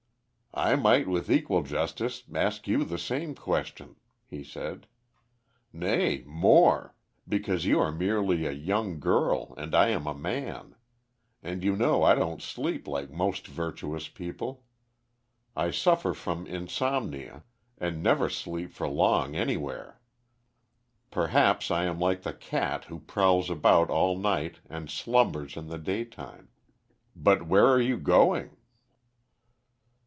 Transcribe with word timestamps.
"I 0.53 0.75
might 0.75 1.07
with 1.07 1.31
equal 1.31 1.63
justice 1.63 2.23
ask 2.35 2.67
you 2.67 2.83
the 2.83 2.97
same 2.99 3.35
question," 3.35 3.95
he 4.27 4.43
said. 4.43 4.85
"Nay, 5.71 6.23
more; 6.25 6.93
because 7.25 7.63
you 7.65 7.79
are 7.79 7.89
merely 7.93 8.45
a 8.45 8.51
young 8.51 8.99
girl 8.99 9.53
and 9.55 9.73
I 9.73 9.87
am 9.91 10.05
a 10.07 10.13
man. 10.13 10.75
And 11.41 11.63
you 11.63 11.77
know 11.77 12.03
I 12.03 12.15
don't 12.15 12.41
sleep 12.41 12.85
like 12.85 13.09
most 13.09 13.47
virtuous 13.47 14.09
people. 14.09 14.65
I 15.55 15.71
suffer 15.71 16.13
from 16.13 16.45
insomnia 16.45 17.45
and 17.77 18.03
never 18.03 18.27
sleep 18.29 18.73
for 18.73 18.89
long 18.89 19.37
anywhere. 19.37 20.01
Perhaps 21.11 21.71
I 21.71 21.85
am 21.85 21.97
like 21.97 22.23
the 22.23 22.33
cat 22.33 22.83
who 22.85 22.99
prowls 22.99 23.49
about 23.49 23.89
all 23.89 24.17
night 24.17 24.59
and 24.69 24.89
slumbers 24.89 25.55
in 25.55 25.67
the 25.67 25.79
daytime. 25.79 26.49
But 27.15 27.47
where 27.47 27.67
are 27.69 27.79
you 27.81 27.97
going?" 27.97 28.57